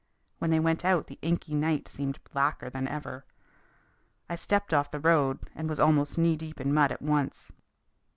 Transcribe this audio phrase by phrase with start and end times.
[0.39, 3.23] When they went out the inky night seemed blacker than ever.
[4.27, 7.51] I stepped off the road and was almost knee deep in mud at once.